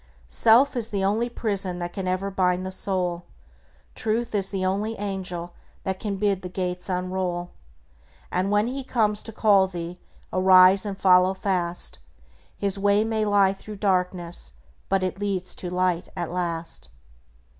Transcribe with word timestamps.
"Self 0.27 0.75
is 0.75 0.89
the 0.89 1.03
only 1.05 1.29
prison 1.29 1.77
that 1.77 1.93
can 1.93 2.07
ever 2.07 2.31
bind 2.31 2.65
the 2.65 2.71
soul; 2.71 3.25
Truth 3.93 4.33
is 4.33 4.49
the 4.49 4.65
only 4.65 4.95
angel 4.97 5.53
that 5.83 5.99
can 5.99 6.15
bid 6.15 6.41
the 6.41 6.49
gates 6.49 6.89
unroll; 6.89 7.51
And 8.31 8.49
when 8.49 8.65
he 8.65 8.83
comes 8.83 9.21
to 9.21 9.31
call 9.31 9.67
thee, 9.67 9.99
arise 10.33 10.87
and 10.87 10.99
follow 10.99 11.35
fast; 11.35 11.99
His 12.57 12.79
way 12.79 13.03
may 13.03 13.25
lie 13.25 13.53
through 13.53 13.75
darkness, 13.75 14.53
but 14.89 15.03
it 15.03 15.19
leads 15.19 15.53
to 15.57 15.69
light 15.69 16.09
at 16.15 16.31
last." 16.31 16.89